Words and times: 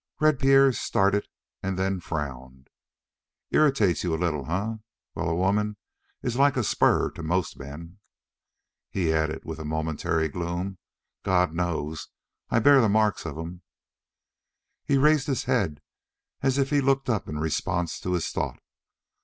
Red 0.19 0.39
Pierre 0.39 0.73
started, 0.73 1.27
and 1.61 1.77
then 1.77 1.99
frowned. 1.99 2.71
"Irritates 3.51 4.03
you 4.03 4.15
a 4.15 4.17
little, 4.17 4.49
eh? 4.49 4.77
Well, 5.13 5.29
a 5.29 5.35
woman 5.35 5.77
is 6.23 6.37
like 6.37 6.57
a 6.57 6.63
spur 6.63 7.11
to 7.11 7.21
most 7.21 7.59
men." 7.59 7.99
He 8.89 9.13
added, 9.13 9.45
with 9.45 9.59
a 9.59 9.63
momentary 9.63 10.27
gloom: 10.27 10.79
"God 11.21 11.53
knows, 11.53 12.07
I 12.49 12.57
bear 12.57 12.81
the 12.81 12.89
marks 12.89 13.27
of 13.27 13.37
'em." 13.37 13.61
He 14.85 14.97
raised 14.97 15.27
his 15.27 15.43
head, 15.43 15.81
as 16.41 16.57
if 16.57 16.71
he 16.71 16.81
looked 16.81 17.07
up 17.07 17.29
in 17.29 17.37
response 17.37 17.99
to 17.99 18.13
his 18.13 18.27
thought. 18.31 18.57